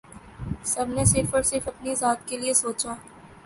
[0.65, 2.93] سب نے صرف اور صرف اپنی ذات کے لیئے سوچا